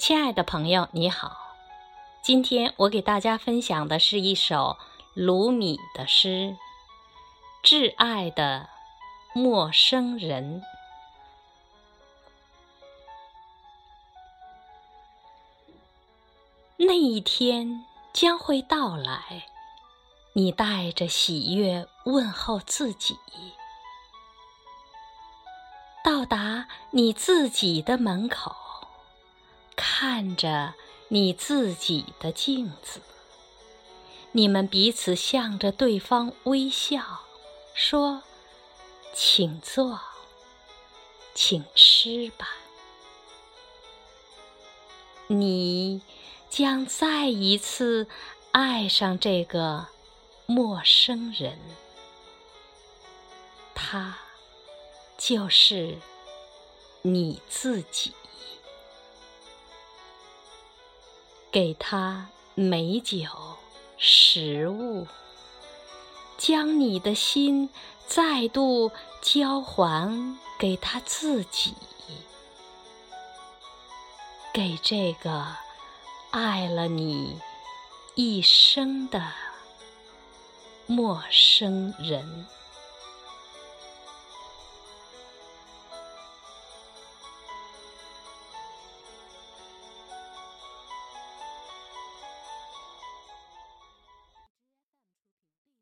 [0.00, 1.36] 亲爱的朋友，你好。
[2.22, 4.78] 今天我给大家分享的是一首
[5.12, 6.56] 鲁米的诗
[7.68, 8.70] 《挚爱的
[9.34, 10.62] 陌生人》。
[16.78, 19.48] 那一天将会到来，
[20.32, 23.18] 你带着喜悦问候自己，
[26.02, 28.56] 到达你自己的门口。
[29.82, 30.74] 看着
[31.08, 33.00] 你自己的镜子，
[34.32, 37.22] 你们彼此向着对方微笑，
[37.72, 38.22] 说
[39.16, 39.98] ：“请坐，
[41.34, 42.46] 请吃吧。”
[45.28, 46.02] 你
[46.50, 48.06] 将再一次
[48.52, 49.86] 爱上这个
[50.44, 51.58] 陌生人，
[53.74, 54.18] 他
[55.16, 55.96] 就是
[57.00, 58.12] 你自己。
[61.52, 63.26] 给他美酒、
[63.98, 65.08] 食物，
[66.38, 67.68] 将你的心
[68.06, 71.74] 再度交还给他自己，
[74.54, 75.56] 给这个
[76.30, 77.40] 爱了你
[78.14, 79.20] 一生的
[80.86, 82.46] 陌生人。